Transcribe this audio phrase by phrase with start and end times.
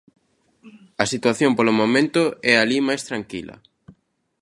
[1.03, 3.55] A situación, polo momento, é alí máis tranquila.